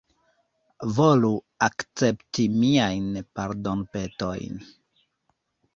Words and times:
Volu 0.99 1.29
akcepti 1.67 2.47
miajn 2.63 3.07
pardonpetojn. 3.35 4.63